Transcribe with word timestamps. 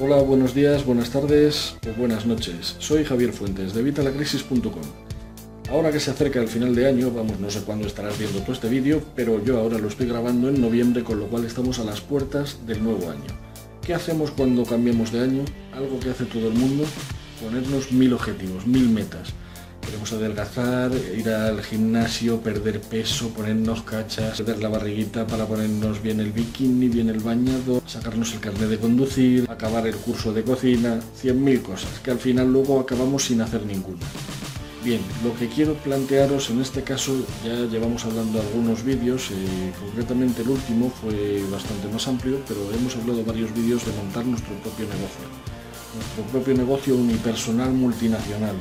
buenos 0.00 0.54
días, 0.54 0.86
buenas 0.86 1.10
tardes 1.10 1.76
o 1.86 1.98
buenas 1.98 2.24
noches. 2.24 2.74
Soy 2.78 3.04
Javier 3.04 3.32
Fuentes 3.32 3.74
de 3.74 3.82
Vitalacrisis.com. 3.82 4.72
Ahora 5.70 5.92
que 5.92 6.00
se 6.00 6.10
acerca 6.10 6.40
el 6.40 6.48
final 6.48 6.74
de 6.74 6.88
año, 6.88 7.10
vamos, 7.10 7.38
no 7.38 7.50
sé 7.50 7.60
cuándo 7.60 7.86
estarás 7.86 8.18
viendo 8.18 8.40
tú 8.40 8.52
este 8.52 8.70
vídeo, 8.70 9.02
pero 9.14 9.44
yo 9.44 9.58
ahora 9.58 9.78
lo 9.78 9.88
estoy 9.88 10.08
grabando 10.08 10.48
en 10.48 10.58
noviembre, 10.58 11.04
con 11.04 11.20
lo 11.20 11.26
cual 11.26 11.44
estamos 11.44 11.78
a 11.80 11.84
las 11.84 12.00
puertas 12.00 12.66
del 12.66 12.82
nuevo 12.82 13.10
año. 13.10 13.26
¿Qué 13.82 13.92
hacemos 13.92 14.30
cuando 14.30 14.64
cambiamos 14.64 15.12
de 15.12 15.20
año? 15.20 15.44
Algo 15.74 16.00
que 16.00 16.08
hace 16.08 16.24
todo 16.24 16.48
el 16.48 16.54
mundo, 16.54 16.84
ponernos 17.42 17.92
mil 17.92 18.14
objetivos, 18.14 18.66
mil 18.66 18.88
metas. 18.88 19.34
Queremos 19.90 20.12
adelgazar, 20.12 20.92
ir 21.18 21.28
al 21.30 21.60
gimnasio, 21.64 22.40
perder 22.40 22.80
peso, 22.80 23.30
ponernos 23.30 23.82
cachas, 23.82 24.36
perder 24.36 24.62
la 24.62 24.68
barriguita 24.68 25.26
para 25.26 25.46
ponernos 25.46 26.00
bien 26.00 26.20
el 26.20 26.30
bikini, 26.30 26.86
bien 26.88 27.08
el 27.08 27.18
bañado, 27.18 27.82
sacarnos 27.86 28.32
el 28.34 28.38
carnet 28.38 28.68
de 28.68 28.78
conducir, 28.78 29.50
acabar 29.50 29.88
el 29.88 29.96
curso 29.96 30.32
de 30.32 30.44
cocina, 30.44 31.00
cien 31.16 31.42
mil 31.42 31.60
cosas, 31.60 31.90
que 32.04 32.12
al 32.12 32.20
final 32.20 32.52
luego 32.52 32.78
acabamos 32.78 33.24
sin 33.24 33.40
hacer 33.40 33.66
ninguna. 33.66 33.98
Bien, 34.84 35.00
lo 35.24 35.36
que 35.36 35.48
quiero 35.48 35.74
plantearos 35.74 36.50
en 36.50 36.60
este 36.60 36.84
caso, 36.84 37.12
ya 37.44 37.54
llevamos 37.66 38.04
hablando 38.04 38.40
algunos 38.40 38.84
vídeos, 38.84 39.32
eh, 39.32 39.72
concretamente 39.80 40.42
el 40.42 40.50
último 40.50 40.92
fue 41.00 41.42
bastante 41.50 41.88
más 41.92 42.06
amplio, 42.06 42.38
pero 42.46 42.60
hemos 42.78 42.94
hablado 42.94 43.24
varios 43.24 43.52
vídeos 43.52 43.84
de 43.84 43.92
montar 43.94 44.24
nuestro 44.24 44.54
propio 44.62 44.86
negocio. 44.86 45.26
Nuestro 45.96 46.22
propio 46.30 46.54
negocio 46.54 46.94
unipersonal 46.94 47.72
multinacional. 47.72 48.54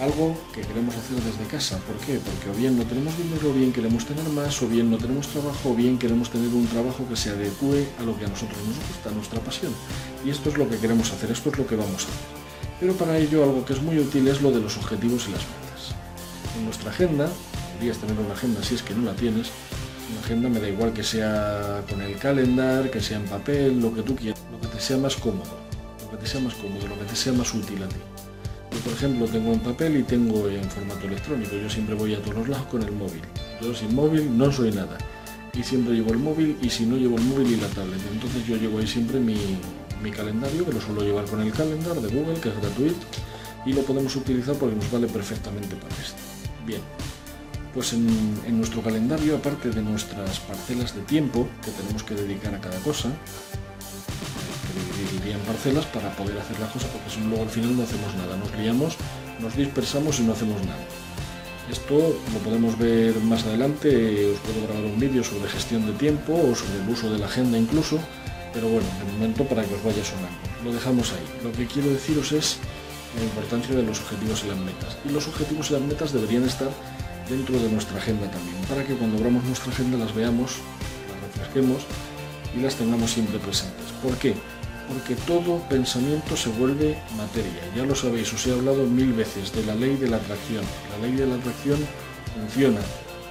Algo 0.00 0.34
que 0.54 0.62
queremos 0.62 0.96
hacer 0.96 1.20
desde 1.20 1.44
casa. 1.44 1.76
¿Por 1.80 1.96
qué? 1.98 2.18
Porque 2.18 2.48
o 2.48 2.54
bien 2.54 2.78
no 2.78 2.84
tenemos 2.84 3.14
dinero, 3.18 3.50
o 3.50 3.52
bien 3.52 3.70
queremos 3.70 4.06
tener 4.06 4.26
más, 4.30 4.62
o 4.62 4.66
bien 4.66 4.90
no 4.90 4.96
tenemos 4.96 5.26
trabajo, 5.28 5.72
o 5.72 5.74
bien 5.74 5.98
queremos 5.98 6.30
tener 6.30 6.48
un 6.48 6.66
trabajo 6.68 7.06
que 7.06 7.16
se 7.16 7.28
adecue 7.28 7.86
a 7.98 8.02
lo 8.04 8.18
que 8.18 8.24
a 8.24 8.28
nosotros 8.28 8.56
nos 8.66 8.78
gusta, 8.88 9.10
a 9.10 9.12
nuestra 9.12 9.40
pasión. 9.40 9.74
Y 10.24 10.30
esto 10.30 10.48
es 10.48 10.56
lo 10.56 10.66
que 10.70 10.78
queremos 10.78 11.12
hacer, 11.12 11.30
esto 11.30 11.50
es 11.50 11.58
lo 11.58 11.66
que 11.66 11.76
vamos 11.76 12.06
a 12.06 12.08
hacer. 12.08 12.40
Pero 12.80 12.94
para 12.94 13.18
ello 13.18 13.44
algo 13.44 13.62
que 13.66 13.74
es 13.74 13.82
muy 13.82 13.98
útil 13.98 14.26
es 14.28 14.40
lo 14.40 14.50
de 14.50 14.60
los 14.60 14.78
objetivos 14.78 15.28
y 15.28 15.32
las 15.32 15.42
metas. 15.42 15.94
En 16.56 16.64
nuestra 16.64 16.90
agenda, 16.90 17.28
podrías 17.74 17.98
tener 17.98 18.18
una 18.18 18.32
agenda 18.32 18.62
si 18.62 18.76
es 18.76 18.82
que 18.82 18.94
no 18.94 19.04
la 19.04 19.12
tienes, 19.12 19.50
una 20.10 20.20
agenda 20.20 20.48
me 20.48 20.60
da 20.60 20.68
igual 20.68 20.94
que 20.94 21.04
sea 21.04 21.84
con 21.90 22.00
el 22.00 22.16
calendar, 22.16 22.90
que 22.90 23.02
sea 23.02 23.18
en 23.18 23.26
papel, 23.26 23.78
lo 23.78 23.94
que 23.94 24.00
tú 24.00 24.16
quieras, 24.16 24.40
lo 24.50 24.58
que 24.62 24.68
te 24.68 24.80
sea 24.80 24.96
más 24.96 25.14
cómodo, 25.16 25.58
lo 26.02 26.10
que 26.10 26.16
te 26.16 26.26
sea 26.26 26.40
más 26.40 26.54
cómodo, 26.54 26.88
lo 26.88 26.98
que 26.98 27.04
te 27.04 27.16
sea 27.16 27.34
más 27.34 27.52
útil 27.52 27.82
a 27.82 27.88
ti. 27.88 27.96
Yo, 28.72 28.78
por 28.80 28.92
ejemplo, 28.92 29.26
tengo 29.26 29.52
en 29.52 29.60
papel 29.60 29.96
y 29.96 30.02
tengo 30.02 30.48
en 30.48 30.64
formato 30.64 31.06
electrónico. 31.06 31.56
Yo 31.56 31.68
siempre 31.68 31.94
voy 31.94 32.14
a 32.14 32.22
todos 32.22 32.36
los 32.36 32.48
lados 32.48 32.66
con 32.66 32.82
el 32.82 32.92
móvil. 32.92 33.22
Yo 33.60 33.74
sin 33.74 33.94
móvil 33.94 34.36
no 34.36 34.52
soy 34.52 34.70
nada. 34.72 34.96
Y 35.52 35.62
siempre 35.62 35.94
llevo 35.94 36.12
el 36.12 36.18
móvil 36.18 36.56
y 36.62 36.70
si 36.70 36.86
no 36.86 36.96
llevo 36.96 37.16
el 37.16 37.24
móvil 37.24 37.52
y 37.52 37.56
la 37.56 37.68
tablet. 37.68 38.00
Entonces 38.12 38.46
yo 38.46 38.56
llevo 38.56 38.78
ahí 38.78 38.86
siempre 38.86 39.18
mi, 39.18 39.36
mi 40.02 40.10
calendario, 40.10 40.64
que 40.64 40.72
lo 40.72 40.80
suelo 40.80 41.02
llevar 41.02 41.24
con 41.26 41.40
el 41.40 41.52
calendar 41.52 42.00
de 42.00 42.08
Google, 42.08 42.40
que 42.40 42.48
es 42.48 42.60
gratuito, 42.60 43.06
y 43.66 43.72
lo 43.72 43.82
podemos 43.82 44.14
utilizar 44.16 44.54
porque 44.56 44.76
nos 44.76 44.90
vale 44.90 45.06
perfectamente 45.08 45.76
para 45.76 45.94
esto. 45.96 46.18
Bien, 46.66 46.80
pues 47.74 47.92
en, 47.92 48.56
nuestro 48.56 48.82
calendario, 48.82 49.36
aparte 49.36 49.70
de 49.70 49.82
nuestras 49.82 50.40
parcelas 50.40 50.94
de 50.94 51.02
tiempo 51.02 51.48
que 51.64 51.70
tenemos 51.70 52.02
que 52.02 52.14
dedicar 52.14 52.54
a 52.54 52.60
cada 52.60 52.78
cosa, 52.80 53.10
parcelas 55.50 55.84
para 55.86 56.10
poder 56.14 56.38
hacer 56.38 56.60
las 56.60 56.70
cosas, 56.70 56.90
porque 56.90 57.10
si 57.10 57.18
no 57.20 57.30
luego 57.30 57.42
al 57.42 57.50
final 57.50 57.76
no 57.76 57.82
hacemos 57.82 58.14
nada, 58.14 58.36
nos 58.36 58.52
liamos, 58.54 58.94
nos 59.40 59.56
dispersamos 59.56 60.20
y 60.20 60.22
no 60.22 60.32
hacemos 60.32 60.62
nada. 60.62 60.84
Esto 61.68 62.14
lo 62.32 62.38
podemos 62.38 62.78
ver 62.78 63.16
más 63.20 63.42
adelante, 63.44 63.88
os 64.30 64.38
puedo 64.46 64.66
grabar 64.66 64.84
un 64.84 64.98
vídeo 65.00 65.24
sobre 65.24 65.50
gestión 65.50 65.86
de 65.86 65.92
tiempo 65.92 66.34
o 66.34 66.54
sobre 66.54 66.78
el 66.82 66.88
uso 66.88 67.10
de 67.10 67.18
la 67.18 67.26
agenda 67.26 67.58
incluso, 67.58 67.98
pero 68.54 68.68
bueno, 68.68 68.86
de 68.98 69.12
momento 69.12 69.44
para 69.44 69.64
que 69.64 69.74
os 69.74 69.82
vaya 69.82 70.04
sonando. 70.04 70.38
Lo 70.64 70.72
dejamos 70.72 71.10
ahí. 71.12 71.26
Lo 71.42 71.50
que 71.50 71.66
quiero 71.66 71.90
deciros 71.90 72.30
es 72.30 72.58
la 73.18 73.24
importancia 73.24 73.74
de 73.74 73.82
los 73.82 73.98
objetivos 73.98 74.44
y 74.44 74.48
las 74.48 74.58
metas. 74.58 74.96
Y 75.04 75.10
los 75.10 75.26
objetivos 75.26 75.70
y 75.70 75.72
las 75.72 75.82
metas 75.82 76.12
deberían 76.12 76.44
estar 76.44 76.70
dentro 77.28 77.58
de 77.58 77.68
nuestra 77.70 77.98
agenda 77.98 78.30
también, 78.30 78.56
para 78.68 78.84
que 78.84 78.94
cuando 78.94 79.18
abramos 79.18 79.42
nuestra 79.44 79.72
agenda 79.72 79.98
las 79.98 80.14
veamos, 80.14 80.58
las 81.10 81.18
refresquemos 81.26 81.82
y 82.56 82.60
las 82.60 82.74
tengamos 82.76 83.10
siempre 83.10 83.38
presentes. 83.38 83.86
¿Por 84.02 84.16
qué? 84.18 84.34
Porque 84.90 85.14
todo 85.14 85.60
pensamiento 85.68 86.36
se 86.36 86.50
vuelve 86.50 86.98
materia. 87.16 87.62
Ya 87.74 87.84
lo 87.84 87.94
sabéis, 87.94 88.32
os 88.34 88.46
he 88.46 88.52
hablado 88.52 88.84
mil 88.86 89.12
veces 89.12 89.52
de 89.54 89.64
la 89.64 89.74
ley 89.74 89.96
de 89.96 90.08
la 90.08 90.16
atracción. 90.16 90.64
La 90.90 91.06
ley 91.06 91.16
de 91.16 91.26
la 91.26 91.36
atracción 91.36 91.78
funciona 92.34 92.80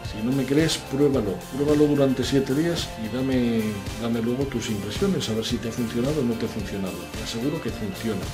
si 0.10 0.26
no 0.26 0.32
me 0.32 0.44
crees, 0.44 0.78
pruébalo. 0.78 1.36
Pruébalo 1.54 1.86
durante 1.86 2.24
siete 2.24 2.56
días 2.56 2.90
y 3.04 3.16
dame, 3.16 3.62
dame 4.02 4.22
luego 4.22 4.46
tus 4.46 4.70
impresiones, 4.70 5.30
a 5.30 5.34
ver 5.34 5.46
si 5.46 5.58
te 5.58 5.70
ha 5.70 5.72
funcionado 5.72 6.22
o 6.22 6.24
no 6.24 6.34
te 6.34 6.48
ha 6.48 6.50
funcionado. 6.50 6.98
Te 7.16 7.24
aseguro 7.24 7.62
que 7.62 7.70
funciona. 7.70 8.26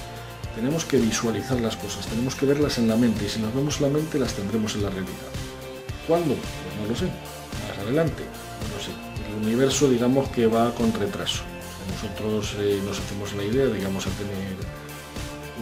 Tenemos 0.56 0.86
que 0.86 0.98
visualizar 0.98 1.60
las 1.60 1.76
cosas, 1.76 2.08
tenemos 2.08 2.34
que 2.36 2.46
verlas 2.46 2.78
en 2.78 2.88
la 2.88 2.96
mente 2.96 3.26
y 3.26 3.30
si 3.30 3.42
las 3.42 3.54
vemos 3.54 3.76
en 3.78 3.84
la 3.84 3.90
mente 3.90 4.18
las 4.18 4.34
tendremos 4.34 4.74
en 4.76 4.84
la 4.84 4.90
realidad. 4.90 5.32
¿Cuándo? 6.08 6.36
Pues 6.36 6.76
no 6.82 6.88
lo 6.88 6.96
sé. 6.96 7.08
Más 7.68 7.78
adelante, 7.78 8.24
no 8.24 8.78
lo 8.78 8.82
sé. 8.82 8.92
El 9.28 9.46
universo 9.46 9.90
digamos 9.90 10.30
que 10.30 10.48
va 10.48 10.74
con 10.74 10.94
retraso. 10.94 11.44
Nosotros 11.92 12.56
eh, 12.60 12.82
nos 12.86 13.00
hacemos 13.00 13.34
la 13.34 13.44
idea, 13.44 13.68
digamos, 13.68 14.06
a 14.08 14.10
tener 14.12 14.56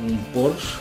un 0.06 0.18
Porsche 0.34 0.78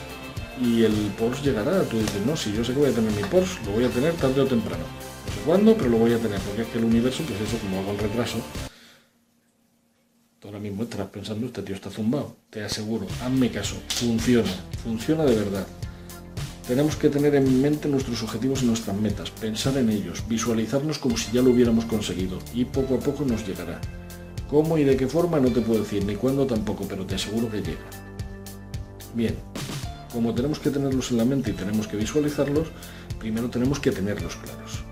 y 0.61 0.85
el 0.85 0.93
Porsche 1.19 1.43
llegará. 1.43 1.83
Tú 1.85 1.99
dices, 1.99 2.25
no, 2.27 2.37
si 2.37 2.53
yo 2.53 2.65
sé 2.65 2.73
que 2.73 2.81
voy 2.81 2.91
a 2.91 2.95
tener 2.95 3.13
mi 3.13 3.23
Porsche, 3.25 3.59
lo 3.67 3.73
voy 3.73 3.85
a 3.85 3.89
tener 3.89 4.15
tarde 4.15 4.41
o 4.41 4.47
temprano 4.47 4.85
no 5.27 5.33
sé 5.33 5.41
cuándo, 5.47 5.77
pero 5.77 5.91
lo 5.91 5.99
voy 5.99 6.13
a 6.13 6.19
tener, 6.19 6.41
porque 6.41 6.63
es 6.63 6.69
que 6.69 6.79
el 6.79 6.85
universo, 6.85 7.23
pues 7.27 7.41
eso, 7.41 7.59
como 7.59 7.81
hago 7.81 7.93
el 7.93 7.99
retraso, 7.99 8.39
ahora 10.45 10.59
mismo 10.59 10.83
estarás 10.83 11.09
pensando, 11.09 11.47
este 11.47 11.63
tío 11.63 11.75
está 11.75 11.91
zumbado, 11.91 12.37
te 12.51 12.65
aseguro, 12.65 13.07
hazme 13.23 13.51
caso, 13.51 13.77
funciona, 13.89 14.51
funciona 14.83 15.25
de 15.25 15.37
verdad. 15.37 15.67
Tenemos 16.67 16.97
que 16.97 17.09
tener 17.09 17.35
en 17.35 17.61
mente 17.61 17.89
nuestros 17.89 18.23
objetivos 18.23 18.63
y 18.63 18.67
nuestras 18.67 18.97
metas, 18.97 19.31
pensar 19.31 19.77
en 19.77 19.91
ellos, 19.91 20.25
visualizarnos 20.29 20.99
como 20.99 21.17
si 21.17 21.33
ya 21.33 21.43
lo 21.43 21.51
hubiéramos 21.51 21.85
conseguido 21.85 22.39
y 22.55 22.65
poco 22.65 22.97
a 22.97 22.99
poco 22.99 23.25
nos 23.25 23.47
llegará. 23.47 23.81
¿Cómo 24.53 24.77
y 24.77 24.85
de 24.85 24.99
qué 24.99 25.09
forma 25.09 25.41
no 25.41 25.51
te 25.51 25.63
puedo 25.63 25.81
decir, 25.81 26.05
ni 26.05 26.15
cuándo 26.15 26.47
tampoco, 26.47 26.85
pero 26.87 27.07
te 27.07 27.15
aseguro 27.15 27.51
que 27.51 27.63
llega. 27.63 27.89
Bien, 29.15 29.35
como 30.13 30.35
tenemos 30.35 30.59
que 30.59 30.69
tenerlos 30.69 31.11
en 31.11 31.17
la 31.17 31.25
mente 31.25 31.53
y 31.53 31.55
tenemos 31.55 31.89
que 31.89 31.97
visualizarlos, 31.97 32.69
primero 33.19 33.49
tenemos 33.49 33.81
que 33.81 33.91
tenerlos 33.91 34.37
claros. 34.37 34.85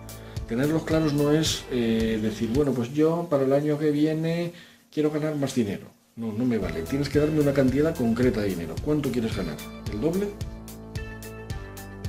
Tenerlos 0.49 0.85
claros 0.85 1.13
no 1.13 1.31
es 1.31 1.65
eh, 1.71 2.19
decir, 2.23 2.49
bueno, 2.55 2.73
pues 2.73 2.95
yo 2.95 3.27
para 3.29 3.45
el 3.45 3.53
año 3.53 3.79
que 3.79 3.91
viene 3.91 4.55
quiero 4.91 5.11
ganar 5.11 5.37
más 5.37 5.55
dinero. 5.55 5.89
No, 6.17 6.33
no 6.33 6.47
me 6.47 6.57
vale. 6.57 6.81
Tienes 6.85 7.11
que 7.11 7.19
darme 7.19 7.41
una 7.41 7.53
cantidad 7.53 7.95
concreta 7.95 8.41
de 8.41 8.49
dinero. 8.49 8.75
¿Cuánto 8.83 9.13
quieres 9.13 9.37
ganar? 9.37 9.59
¿El 9.93 10.01
doble? 10.01 10.31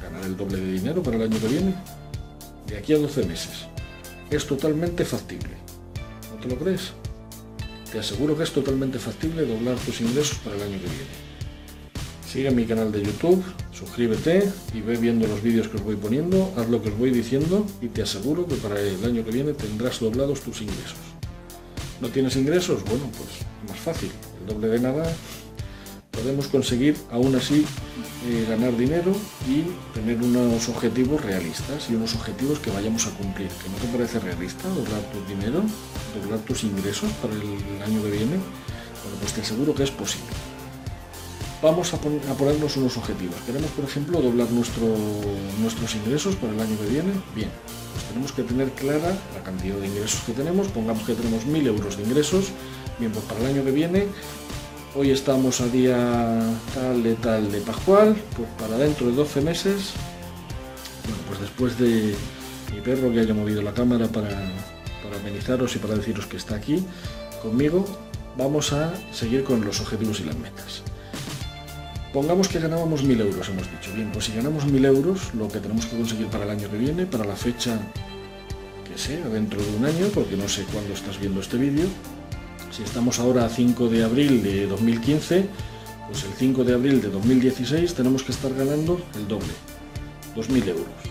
¿Ganar 0.02 0.24
el 0.24 0.38
doble 0.38 0.58
de 0.58 0.72
dinero 0.72 1.04
para 1.04 1.18
el 1.18 1.24
año 1.24 1.38
que 1.38 1.48
viene? 1.50 1.76
De 2.66 2.78
aquí 2.78 2.94
a 2.94 2.98
12 2.98 3.26
meses. 3.26 3.68
Es 4.30 4.48
totalmente 4.48 5.04
factible. 5.04 5.52
¿No 6.34 6.40
te 6.42 6.48
lo 6.48 6.56
crees? 6.58 6.94
Te 7.92 8.00
aseguro 8.00 8.38
que 8.38 8.44
es 8.44 8.52
totalmente 8.52 9.00
factible 9.00 9.46
doblar 9.46 9.76
tus 9.78 10.00
ingresos 10.00 10.38
para 10.38 10.56
el 10.56 10.62
año 10.62 10.78
que 10.80 10.88
viene. 10.88 11.32
Sigue 12.26 12.50
mi 12.50 12.66
canal 12.66 12.90
de 12.90 13.04
YouTube, 13.04 13.44
suscríbete 13.74 14.50
y 14.74 14.80
ve 14.80 14.96
viendo 14.96 15.28
los 15.28 15.44
vídeos 15.44 15.68
que 15.68 15.76
os 15.76 15.84
voy 15.84 15.98
poniendo, 15.98 16.54
haz 16.56 16.70
lo 16.70 16.82
que 16.82 16.88
os 16.88 16.98
voy 16.98 17.12
diciendo 17.12 17.66
y 17.82 17.90
te 17.90 18.02
aseguro 18.02 18.48
que 18.48 18.56
para 18.56 18.80
el 18.80 19.04
año 19.04 19.26
que 19.26 19.32
viene 19.32 19.52
tendrás 19.52 20.00
doblados 20.00 20.40
tus 20.40 20.62
ingresos. 20.62 21.00
¿No 22.00 22.08
tienes 22.08 22.38
ingresos? 22.38 22.82
Bueno, 22.86 23.12
pues 23.18 23.30
más 23.68 23.78
fácil, 23.78 24.10
el 24.40 24.54
doble 24.54 24.70
de 24.70 24.80
nada. 24.80 25.14
Podemos 26.12 26.48
conseguir 26.48 26.96
aún 27.10 27.36
así 27.36 27.66
eh, 28.28 28.46
ganar 28.48 28.76
dinero 28.78 29.16
y 29.48 29.64
tener 29.94 30.22
unos 30.22 30.70
objetivos 30.70 31.24
realistas 31.24 31.90
y 31.90 31.96
unos 31.96 32.14
objetivos 32.16 32.60
que 32.60 32.70
vayamos 32.70 33.08
a 33.08 33.12
cumplir. 33.12 33.48
¿Que 33.48 33.70
no 33.70 33.76
te 33.78 33.88
parece 33.88 34.20
realista 34.20 34.68
doblar 34.70 35.02
tu 35.12 35.24
dinero, 35.28 35.64
doblar 36.22 36.40
tus 36.42 36.64
ingresos 36.64 37.12
para 37.22 37.34
el 37.34 37.42
año 37.84 38.04
que 38.04 38.12
viene? 38.12 38.38
Bueno, 39.04 39.18
pues 39.20 39.34
te 39.34 39.42
aseguro 39.42 39.74
que 39.74 39.84
es 39.84 39.92
posible 39.92 40.30
vamos 41.62 41.94
a, 41.94 41.98
ponernos 41.98 42.78
unos 42.78 42.98
objetivos. 42.98 43.36
Queremos, 43.46 43.70
por 43.72 43.86
ejemplo, 43.86 44.22
doblar 44.22 44.48
nuestros 44.52 45.96
ingresos 45.96 46.36
para 46.36 46.54
el 46.54 46.60
año 46.60 46.78
que 46.80 46.88
viene. 46.88 47.12
Bien, 47.36 47.50
pues 47.94 48.06
tenemos 48.06 48.32
que 48.32 48.44
tener 48.44 48.72
clara 48.72 49.16
la 49.34 49.44
cantidad 49.44 49.76
de 49.76 49.88
ingresos 49.88 50.22
que 50.22 50.34
tenemos. 50.34 50.68
Pongamos 50.70 51.04
que 51.04 51.14
tenemos 51.14 51.46
1.000 51.46 51.68
euros 51.68 51.98
de 51.98 52.04
ingresos. 52.04 52.50
Bien, 53.00 53.12
pues 53.12 53.26
para 53.26 53.40
el 53.42 53.46
año 53.48 53.64
que 53.64 53.72
viene, 53.72 54.08
hoy 54.96 55.12
estamos 55.12 55.62
a 55.62 55.68
día 55.68 56.40
tal 56.74 57.04
de 57.04 57.16
tal 57.16 57.52
de 57.52 57.62
Pascual, 57.62 58.16
pues 58.36 58.48
para 58.60 58.78
dentro 58.78 59.08
de 59.08 59.14
12 59.14 59.42
meses, 59.42 59.94
bueno, 61.04 61.18
pues 61.28 61.40
después 61.40 61.78
de 61.78 62.16
mi 62.74 62.82
perro 62.82 63.12
que 63.12 63.22
haya 63.22 63.34
movido 63.34 63.62
la 63.62 63.74
cámara 63.74 64.08
para, 64.08 64.30
para 65.04 65.18
amenizaros 65.20 65.76
y 65.76 65.80
para 65.80 65.96
deciros 65.96 66.26
que 66.26 66.38
está 66.38 66.56
aquí 66.56 66.84
conmigo, 67.42 67.86
vamos 68.38 68.74
a 68.74 68.94
seguir 69.12 69.44
con 69.44 69.64
los 69.64 69.80
objetivos 69.80 70.20
y 70.20 70.26
las 70.26 70.36
metas. 70.36 70.84
Pongamos 72.14 72.50
que 72.50 72.60
ganábamos 72.60 73.06
1.000 73.06 73.22
euros, 73.22 73.48
hemos 73.48 73.72
dicho. 73.72 73.94
Bien, 73.96 74.12
pues 74.12 74.26
si 74.26 74.34
ganamos 74.34 74.66
1.000 74.68 74.86
euros, 74.86 75.34
lo 75.34 75.48
que 75.48 75.60
tenemos 75.60 75.86
que 75.86 75.96
conseguir 75.96 76.28
para 76.28 76.44
el 76.44 76.50
año 76.50 76.70
que 76.70 76.78
viene, 76.78 77.06
para 77.06 77.24
la 77.24 77.38
fecha 77.38 77.80
que 78.86 78.98
sea, 78.98 79.30
dentro 79.30 79.62
de 79.64 79.78
un 79.78 79.86
año, 79.86 80.08
porque 80.14 80.36
no 80.36 80.50
sé 80.50 80.66
cuándo 80.74 80.94
estás 80.94 81.18
viendo 81.18 81.40
este 81.40 81.56
vídeo, 81.56 81.86
si 82.72 82.84
estamos 82.84 83.20
ahora 83.20 83.46
a 83.46 83.50
5 83.50 83.90
de 83.90 84.04
abril 84.04 84.44
de 84.44 84.68
2015, 84.68 85.48
Pues 86.08 86.26
el 86.26 86.34
5 86.34 86.66
de 86.66 86.74
abril 86.74 87.02
de 87.02 87.10
2016 87.10 87.94
tenemos 87.94 88.24
que 88.24 88.34
estar 88.34 88.54
ganando 88.54 89.00
el 89.16 89.28
doble, 89.30 89.54
2.000 90.36 90.68
euros. 90.68 91.02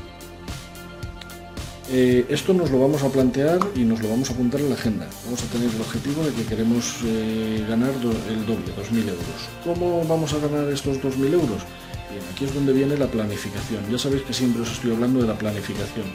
Eh, 1.91 2.27
esto 2.29 2.53
nos 2.53 2.71
lo 2.71 2.79
vamos 2.79 3.03
a 3.03 3.09
plantear 3.09 3.59
y 3.75 3.81
nos 3.81 4.03
lo 4.03 4.11
vamos 4.11 4.29
a 4.29 4.35
apuntar 4.35 4.61
en 4.61 4.69
la 4.69 4.75
agenda. 4.75 5.09
Vamos 5.25 5.43
a 5.43 5.47
tener 5.47 5.75
el 5.75 5.81
objetivo 5.81 6.23
de 6.23 6.33
que 6.33 6.45
queremos 6.45 6.99
eh, 7.07 7.65
ganar 7.67 7.93
el 7.95 8.45
doble, 8.45 8.67
2.000 8.77 9.09
euros. 9.09 9.41
¿Cómo 9.65 10.05
vamos 10.05 10.35
a 10.35 10.39
ganar 10.39 10.71
estos 10.71 10.99
2.000 10.99 11.33
euros? 11.33 11.63
Bien, 12.11 12.23
aquí 12.31 12.45
es 12.45 12.53
donde 12.53 12.75
viene 12.75 12.99
la 12.99 13.07
planificación. 13.07 13.81
Ya 13.91 13.97
sabéis 13.97 14.23
que 14.23 14.35
siempre 14.35 14.63
os 14.63 14.71
estoy 14.71 14.93
hablando 14.93 15.23
de 15.23 15.29
la 15.29 15.39
planificación. 15.39 16.07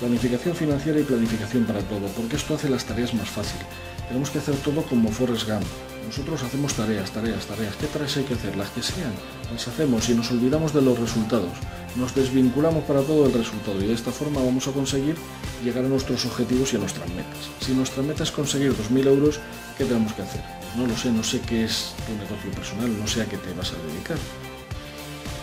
Planificación 0.00 0.56
financiera 0.56 0.98
y 0.98 1.02
planificación 1.04 1.66
para 1.66 1.80
todo, 1.80 2.06
porque 2.16 2.36
esto 2.36 2.54
hace 2.54 2.70
las 2.70 2.84
tareas 2.86 3.12
más 3.12 3.28
fáciles. 3.28 3.66
Tenemos 4.12 4.28
que 4.28 4.40
hacer 4.40 4.54
todo 4.56 4.82
como 4.82 5.10
Forrest 5.10 5.48
Gump. 5.48 5.64
Nosotros 6.04 6.42
hacemos 6.42 6.74
tareas, 6.74 7.10
tareas, 7.12 7.46
tareas. 7.46 7.74
¿Qué 7.76 7.86
tareas 7.86 8.14
hay 8.18 8.24
que 8.24 8.34
hacer? 8.34 8.54
Las 8.56 8.68
que 8.68 8.82
sean. 8.82 9.14
Las 9.50 9.66
hacemos 9.66 10.06
y 10.10 10.14
nos 10.14 10.30
olvidamos 10.30 10.74
de 10.74 10.82
los 10.82 10.98
resultados. 10.98 11.48
Nos 11.96 12.14
desvinculamos 12.14 12.84
para 12.84 13.00
todo 13.00 13.24
el 13.24 13.32
resultado 13.32 13.82
y 13.82 13.86
de 13.86 13.94
esta 13.94 14.12
forma 14.12 14.42
vamos 14.42 14.68
a 14.68 14.72
conseguir 14.72 15.16
llegar 15.64 15.86
a 15.86 15.88
nuestros 15.88 16.26
objetivos 16.26 16.74
y 16.74 16.76
a 16.76 16.80
nuestras 16.80 17.08
metas. 17.08 17.48
Si 17.62 17.72
nuestra 17.72 18.02
meta 18.02 18.22
es 18.22 18.30
conseguir 18.30 18.72
2.000 18.72 19.06
euros, 19.06 19.40
¿qué 19.78 19.86
tenemos 19.86 20.12
que 20.12 20.20
hacer? 20.20 20.42
No 20.76 20.86
lo 20.86 20.94
sé, 20.94 21.10
no 21.10 21.24
sé 21.24 21.40
qué 21.40 21.64
es 21.64 21.94
tu 22.06 22.12
negocio 22.12 22.50
personal, 22.50 22.94
no 23.00 23.06
sé 23.06 23.22
a 23.22 23.24
qué 23.24 23.38
te 23.38 23.54
vas 23.54 23.72
a 23.72 23.76
dedicar. 23.88 24.18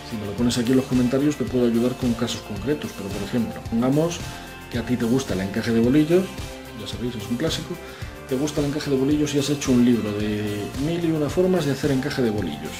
Si 0.08 0.16
me 0.16 0.26
lo 0.26 0.32
pones 0.34 0.56
aquí 0.58 0.70
en 0.70 0.76
los 0.76 0.86
comentarios 0.86 1.34
te 1.34 1.42
puedo 1.42 1.66
ayudar 1.66 1.96
con 1.96 2.14
casos 2.14 2.42
concretos, 2.42 2.92
pero 2.96 3.08
por 3.08 3.22
ejemplo, 3.24 3.60
pongamos 3.68 4.18
que 4.70 4.78
a 4.78 4.86
ti 4.86 4.96
te 4.96 5.06
gusta 5.06 5.34
el 5.34 5.40
encaje 5.40 5.72
de 5.72 5.80
bolillos, 5.80 6.24
ya 6.80 6.86
sabéis, 6.86 7.16
es 7.16 7.28
un 7.28 7.36
clásico, 7.36 7.74
te 8.30 8.36
gusta 8.36 8.60
el 8.60 8.68
encaje 8.68 8.90
de 8.90 8.96
bolillos 8.96 9.34
y 9.34 9.40
has 9.40 9.50
hecho 9.50 9.72
un 9.72 9.84
libro 9.84 10.12
de 10.12 10.62
mil 10.86 11.04
y 11.04 11.10
una 11.10 11.28
formas 11.28 11.64
de 11.64 11.72
hacer 11.72 11.90
encaje 11.90 12.22
de 12.22 12.30
bolillos. 12.30 12.70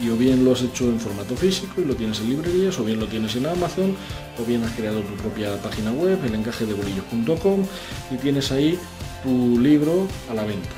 Y 0.00 0.08
o 0.08 0.16
bien 0.16 0.46
lo 0.46 0.52
has 0.52 0.62
hecho 0.62 0.84
en 0.84 0.98
formato 0.98 1.36
físico 1.36 1.82
y 1.82 1.84
lo 1.84 1.94
tienes 1.94 2.20
en 2.20 2.30
librerías, 2.30 2.78
o 2.78 2.84
bien 2.84 2.98
lo 2.98 3.06
tienes 3.06 3.36
en 3.36 3.44
Amazon, 3.44 3.94
o 4.40 4.44
bien 4.46 4.64
has 4.64 4.72
creado 4.72 5.00
tu 5.00 5.14
propia 5.16 5.60
página 5.60 5.92
web, 5.92 6.18
el 6.24 6.34
encaje 6.34 6.64
de 6.64 6.72
bolillos.com, 6.72 7.66
y 8.10 8.16
tienes 8.16 8.50
ahí 8.50 8.78
tu 9.22 9.60
libro 9.60 10.08
a 10.30 10.34
la 10.34 10.44
venta. 10.44 10.70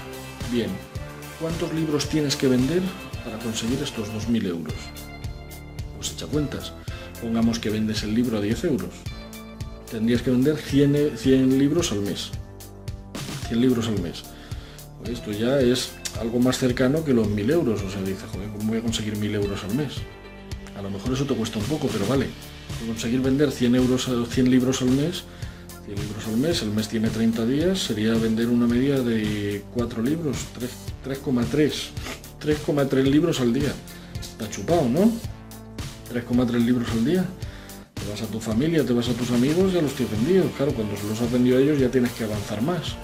Bien, 0.50 0.70
¿cuántos 1.40 1.72
libros 1.72 2.08
tienes 2.08 2.34
que 2.34 2.48
vender 2.48 2.82
para 3.25 3.38
conseguir 3.38 3.80
estos 3.80 4.08
2.000 4.08 4.44
euros? 4.44 4.75
Pues 5.96 6.10
echa 6.10 6.26
cuentas. 6.26 6.72
Pongamos 7.22 7.60
que 7.60 7.70
vendes 7.70 8.02
el 8.02 8.12
libro 8.12 8.38
a 8.38 8.40
10 8.40 8.64
euros. 8.64 8.90
Tendrías 9.88 10.22
que 10.22 10.32
vender 10.32 10.56
100, 10.56 11.16
100 11.16 11.58
libros 11.60 11.92
al 11.92 12.00
mes. 12.00 12.32
100 13.49 13.61
libros 13.61 13.89
al 13.89 14.00
mes. 14.00 14.23
Esto 15.05 15.31
ya 15.31 15.61
es 15.61 15.91
algo 16.21 16.39
más 16.41 16.59
cercano 16.59 17.05
que 17.05 17.15
los 17.15 17.29
1000 17.29 17.50
euros. 17.50 17.83
O 17.83 17.91
sea, 17.91 18.00
dice, 18.03 18.27
joder, 18.33 18.49
¿cómo 18.50 18.71
voy 18.71 18.79
a 18.79 18.83
conseguir 18.83 19.17
1000 19.17 19.35
euros 19.37 19.65
al 19.65 19.75
mes? 19.75 19.95
A 20.77 20.83
lo 20.83 20.91
mejor 20.91 21.12
eso 21.12 21.25
te 21.25 21.35
cuesta 21.35 21.59
un 21.59 21.65
poco, 21.65 21.89
pero 21.89 22.06
vale. 22.06 22.27
Conseguir 22.87 23.21
vender 23.21 23.50
100, 23.50 23.75
euros, 23.75 24.09
100 24.31 24.50
libros 24.50 24.83
al 24.83 24.91
mes, 24.91 25.25
100 25.87 25.99
libros 25.99 26.27
al 26.27 26.37
mes, 26.37 26.62
el 26.62 26.71
mes 26.71 26.89
tiene 26.89 27.09
30 27.09 27.47
días, 27.47 27.79
sería 27.79 28.15
vender 28.15 28.49
una 28.49 28.67
media 28.67 29.00
de 29.00 29.65
4 29.75 30.03
libros, 30.03 30.37
3,3. 31.05 31.73
3,3 32.41 33.03
libros 33.05 33.41
al 33.41 33.53
día. 33.53 33.73
Está 34.21 34.49
chupado, 34.50 34.89
¿no? 34.89 35.11
3,3 36.12 36.65
libros 36.65 36.89
al 36.91 37.05
día. 37.05 37.25
Te 37.95 38.11
vas 38.11 38.23
a 38.23 38.27
tu 38.27 38.39
familia, 38.39 38.85
te 38.85 38.93
vas 38.93 39.09
a 39.09 39.12
tus 39.12 39.31
amigos, 39.31 39.73
ya 39.73 39.83
los 39.83 39.95
tienes 39.95 40.12
vendidos. 40.21 40.53
Claro, 40.56 40.73
cuando 40.73 40.95
los 41.09 41.21
has 41.21 41.33
vendido 41.33 41.59
a 41.59 41.61
ellos 41.61 41.79
ya 41.79 41.91
tienes 41.91 42.12
que 42.12 42.25
avanzar 42.25 42.62
más. 42.62 42.97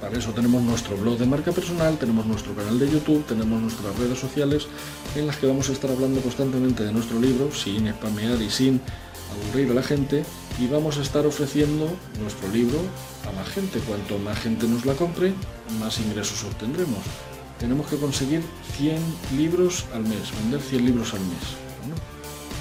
Para 0.00 0.18
eso 0.18 0.30
tenemos 0.32 0.62
nuestro 0.62 0.96
blog 0.96 1.18
de 1.18 1.26
marca 1.26 1.52
personal, 1.52 1.96
tenemos 1.96 2.26
nuestro 2.26 2.54
canal 2.54 2.78
de 2.78 2.90
YouTube, 2.90 3.24
tenemos 3.26 3.60
nuestras 3.62 3.96
redes 3.96 4.18
sociales 4.18 4.66
en 5.14 5.26
las 5.26 5.36
que 5.36 5.46
vamos 5.46 5.68
a 5.70 5.72
estar 5.72 5.90
hablando 5.90 6.20
constantemente 6.20 6.84
de 6.84 6.92
nuestro 6.92 7.18
libro, 7.18 7.50
sin 7.52 7.88
spamear 7.90 8.40
y 8.42 8.50
sin 8.50 8.80
aburrir 9.32 9.70
a 9.70 9.74
la 9.74 9.82
gente, 9.82 10.24
y 10.60 10.66
vamos 10.66 10.98
a 10.98 11.02
estar 11.02 11.26
ofreciendo 11.26 11.88
nuestro 12.20 12.48
libro 12.48 12.78
a 13.28 13.32
más 13.32 13.48
gente. 13.48 13.78
Cuanto 13.80 14.18
más 14.18 14.38
gente 14.38 14.68
nos 14.68 14.84
la 14.84 14.94
compre, 14.94 15.32
más 15.80 15.98
ingresos 15.98 16.44
obtendremos. 16.44 17.00
Tenemos 17.58 17.86
que 17.86 17.96
conseguir 17.96 18.42
100 18.76 18.98
libros 19.36 19.86
al 19.94 20.02
mes, 20.02 20.30
vender 20.42 20.60
100 20.60 20.84
libros 20.84 21.14
al 21.14 21.20
mes. 21.20 21.56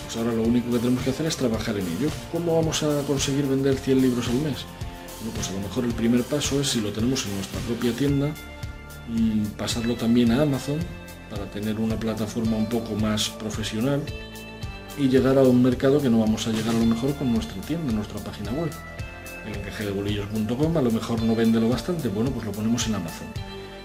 pues 0.06 0.18
ahora 0.18 0.32
lo 0.32 0.44
único 0.44 0.72
que 0.72 0.80
tenemos 0.80 1.04
que 1.04 1.10
hacer 1.10 1.26
es 1.26 1.36
trabajar 1.36 1.76
en 1.78 1.86
ello. 1.86 2.10
¿Cómo 2.32 2.56
vamos 2.56 2.82
a 2.84 3.02
conseguir 3.06 3.46
vender 3.46 3.76
100 3.76 4.02
libros 4.02 4.30
al 4.30 4.36
mes? 4.36 4.66
Pues 5.32 5.50
a 5.50 5.54
lo 5.54 5.60
mejor 5.60 5.86
el 5.86 5.94
primer 5.94 6.24
paso 6.24 6.62
es 6.62 6.70
si 6.70 6.82
lo 6.82 6.92
tenemos 6.92 7.26
en 7.26 7.36
nuestra 7.36 7.60
propia 7.62 7.92
tienda, 7.94 8.34
mm, 9.08 9.46
pasarlo 9.58 9.96
también 9.96 10.32
a 10.32 10.42
Amazon 10.42 10.80
para 11.30 11.46
tener 11.50 11.80
una 11.80 12.00
plataforma 12.00 12.58
un 12.58 12.68
poco 12.68 12.96
más 12.96 13.30
profesional 13.30 14.02
y 14.98 15.10
llegar 15.10 15.38
a 15.38 15.42
un 15.42 15.62
mercado 15.62 16.02
que 16.02 16.10
no 16.10 16.20
vamos 16.20 16.48
a 16.48 16.52
llegar 16.52 16.76
a 16.76 16.80
lo 16.80 16.86
mejor 16.86 17.14
con 17.16 17.34
nuestra 17.34 17.62
tienda, 17.62 17.92
nuestra 17.92 18.20
página 18.20 18.52
web. 18.52 18.72
El 19.46 19.56
encaje 19.56 19.86
de 19.86 19.92
bolillos.com 19.92 20.78
a 20.78 20.82
lo 20.82 20.92
mejor 20.92 21.22
no 21.22 21.36
vende 21.36 21.60
lo 21.60 21.70
bastante, 21.70 22.08
bueno, 22.08 22.32
pues 22.32 22.46
lo 22.46 22.52
ponemos 22.52 22.88
en 22.88 22.96
Amazon. 22.96 23.28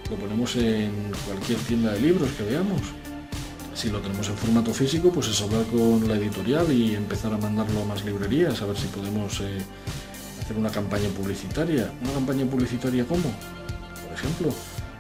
Lo 0.09 0.17
ponemos 0.17 0.57
en 0.57 1.13
cualquier 1.27 1.59
tienda 1.61 1.93
de 1.93 2.01
libros 2.01 2.31
que 2.33 2.45
veamos. 2.45 2.81
Si 3.75 3.89
lo 3.91 4.01
tenemos 4.01 4.29
en 4.29 4.37
formato 4.37 4.75
físico, 4.75 5.11
pues 5.11 5.29
es 5.29 5.41
hablar 5.41 5.65
con 5.67 6.07
la 6.09 6.17
editorial 6.17 6.71
y 6.73 6.95
empezar 6.95 7.33
a 7.33 7.39
mandarlo 7.39 7.83
a 7.83 7.85
más 7.85 8.05
librerías, 8.05 8.61
a 8.61 8.67
ver 8.67 8.77
si 8.77 8.89
podemos 8.89 9.41
eh, 9.41 9.59
una 10.59 10.71
campaña 10.71 11.09
publicitaria. 11.09 11.91
¿Una 12.03 12.13
campaña 12.13 12.45
publicitaria 12.47 13.05
cómo? 13.05 13.31
Por 14.05 14.13
ejemplo, 14.13 14.53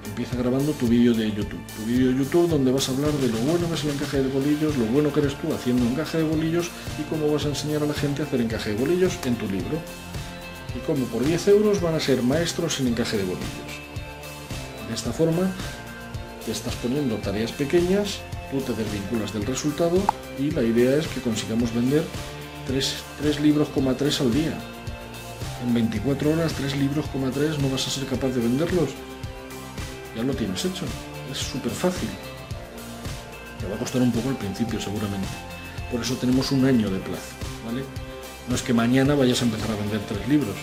empieza 0.06 0.36
grabando 0.36 0.72
tu 0.72 0.86
vídeo 0.86 1.14
de 1.14 1.30
YouTube. 1.30 1.60
Tu 1.76 1.84
vídeo 1.86 2.08
de 2.08 2.18
YouTube 2.18 2.48
donde 2.48 2.72
vas 2.72 2.88
a 2.88 2.92
hablar 2.92 3.12
de 3.12 3.28
lo 3.28 3.38
bueno 3.38 3.68
que 3.68 3.74
es 3.74 3.84
el 3.84 3.90
encaje 3.90 4.22
de 4.22 4.28
bolillos, 4.28 4.76
lo 4.76 4.86
bueno 4.86 5.12
que 5.12 5.20
eres 5.20 5.34
tú 5.40 5.52
haciendo 5.52 5.84
encaje 5.84 6.18
de 6.18 6.24
bolillos 6.24 6.70
y 6.98 7.02
cómo 7.08 7.32
vas 7.32 7.44
a 7.44 7.48
enseñar 7.48 7.82
a 7.82 7.86
la 7.86 7.94
gente 7.94 8.22
a 8.22 8.24
hacer 8.24 8.40
encaje 8.40 8.70
de 8.70 8.76
bolillos 8.76 9.18
en 9.24 9.36
tu 9.36 9.46
libro. 9.46 9.78
Y 10.74 10.78
cómo 10.86 11.04
por 11.06 11.24
10 11.24 11.48
euros 11.48 11.80
van 11.80 11.94
a 11.94 12.00
ser 12.00 12.22
maestros 12.22 12.80
en 12.80 12.88
encaje 12.88 13.16
de 13.16 13.24
bolillos. 13.24 13.72
De 14.88 14.94
esta 14.94 15.12
forma, 15.12 15.50
te 16.44 16.52
estás 16.52 16.74
poniendo 16.76 17.16
tareas 17.16 17.52
pequeñas, 17.52 18.20
tú 18.50 18.60
te 18.60 18.72
desvinculas 18.72 19.32
del 19.32 19.46
resultado 19.46 19.98
y 20.38 20.50
la 20.50 20.62
idea 20.62 20.96
es 20.96 21.06
que 21.08 21.20
consigamos 21.20 21.74
vender 21.74 22.04
3, 22.66 22.94
3 23.20 23.40
libros, 23.40 23.68
3 23.74 24.20
al 24.20 24.32
día 24.32 24.58
en 25.62 25.74
24 25.74 26.32
horas, 26.32 26.52
3 26.54 26.76
libros, 26.76 27.06
3, 27.34 27.58
no 27.58 27.68
vas 27.68 27.86
a 27.86 27.90
ser 27.90 28.06
capaz 28.06 28.28
de 28.28 28.40
venderlos. 28.40 28.90
Ya 30.16 30.22
lo 30.22 30.34
tienes 30.34 30.64
hecho. 30.64 30.84
Es 31.30 31.38
súper 31.38 31.72
fácil. 31.72 32.08
Te 33.60 33.68
va 33.68 33.76
a 33.76 33.78
costar 33.78 34.02
un 34.02 34.12
poco 34.12 34.30
al 34.30 34.36
principio, 34.36 34.80
seguramente. 34.80 35.28
Por 35.90 36.00
eso 36.00 36.14
tenemos 36.16 36.50
un 36.52 36.64
año 36.64 36.90
de 36.90 36.98
plazo, 36.98 37.34
¿vale? 37.64 37.84
No 38.48 38.54
es 38.54 38.62
que 38.62 38.72
mañana 38.72 39.14
vayas 39.14 39.42
a 39.42 39.44
empezar 39.44 39.70
a 39.70 39.76
vender 39.76 40.00
tres 40.08 40.26
libros, 40.28 40.56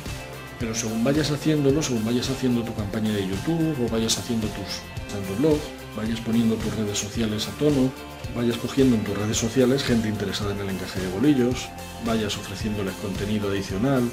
pero 0.59 0.73
según 0.73 1.03
vayas 1.03 1.31
haciéndolo, 1.31 1.81
según 1.83 2.03
vayas 2.03 2.29
haciendo 2.29 2.63
tu 2.63 2.73
campaña 2.73 3.11
de 3.11 3.27
YouTube 3.27 3.77
o 3.85 3.89
vayas 3.89 4.17
haciendo 4.17 4.47
tus 4.47 5.37
blog, 5.39 5.57
vayas 5.95 6.19
poniendo 6.21 6.55
tus 6.55 6.75
redes 6.75 6.97
sociales 6.97 7.47
a 7.47 7.51
tono, 7.57 7.91
vayas 8.35 8.57
cogiendo 8.57 8.95
en 8.95 9.03
tus 9.03 9.17
redes 9.17 9.37
sociales 9.37 9.83
gente 9.83 10.07
interesada 10.07 10.53
en 10.53 10.59
el 10.59 10.69
encaje 10.69 10.99
de 10.99 11.07
bolillos, 11.09 11.69
vayas 12.05 12.35
ofreciéndoles 12.37 12.93
contenido 12.95 13.49
adicional, 13.49 14.03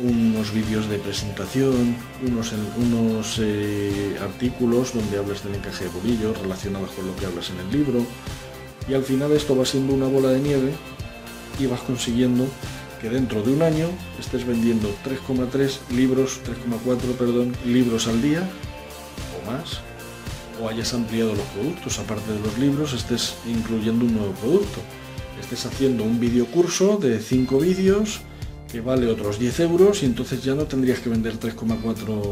unos 0.00 0.52
vídeos 0.52 0.88
de 0.88 0.98
presentación, 0.98 1.96
unos, 2.26 2.52
unos 2.76 3.38
eh, 3.40 4.16
artículos 4.20 4.94
donde 4.94 5.18
hablas 5.18 5.44
del 5.44 5.54
encaje 5.54 5.84
de 5.84 5.90
bolillos 5.90 6.38
relacionados 6.38 6.90
con 6.90 7.06
lo 7.06 7.16
que 7.16 7.26
hablas 7.26 7.50
en 7.50 7.58
el 7.60 7.70
libro. 7.70 8.04
Y 8.88 8.94
al 8.94 9.04
final 9.04 9.32
esto 9.32 9.56
va 9.56 9.64
siendo 9.64 9.94
una 9.94 10.06
bola 10.06 10.30
de 10.30 10.40
nieve 10.40 10.72
y 11.58 11.66
vas 11.66 11.80
consiguiendo 11.80 12.46
que 13.00 13.10
dentro 13.10 13.42
de 13.42 13.52
un 13.52 13.62
año 13.62 13.88
estés 14.18 14.46
vendiendo 14.46 14.88
3,3 15.04 15.78
libros, 15.94 16.40
3,4 16.44 17.16
perdón, 17.16 17.54
libros 17.64 18.08
al 18.08 18.20
día 18.20 18.48
o 19.36 19.50
más, 19.50 19.80
o 20.60 20.68
hayas 20.68 20.92
ampliado 20.94 21.34
los 21.34 21.46
productos, 21.46 21.98
aparte 21.98 22.32
de 22.32 22.40
los 22.40 22.58
libros, 22.58 22.92
estés 22.92 23.34
incluyendo 23.46 24.04
un 24.04 24.14
nuevo 24.14 24.32
producto. 24.32 24.80
Estés 25.40 25.66
haciendo 25.66 26.02
un 26.02 26.18
video 26.18 26.46
curso 26.46 26.96
de 26.96 27.20
5 27.20 27.60
vídeos 27.60 28.22
que 28.70 28.80
vale 28.80 29.06
otros 29.06 29.38
10 29.38 29.60
euros 29.60 30.02
y 30.02 30.06
entonces 30.06 30.42
ya 30.44 30.54
no 30.54 30.64
tendrías 30.64 31.00
que 31.00 31.08
vender 31.08 31.38
3,4 31.38 32.22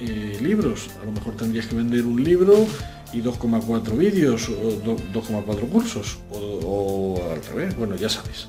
eh, 0.00 0.38
libros. 0.40 0.88
A 1.02 1.04
lo 1.04 1.12
mejor 1.12 1.36
tendrías 1.36 1.66
que 1.66 1.74
vender 1.74 2.04
un 2.04 2.22
libro 2.22 2.66
y 3.12 3.20
2,4 3.20 3.96
vídeos 3.96 4.48
o 4.48 4.80
2,4 4.84 5.68
cursos 5.68 6.18
o, 6.30 7.20
al 7.30 7.44
revés. 7.44 7.76
Bueno, 7.76 7.96
ya 7.96 8.08
sabes. 8.08 8.48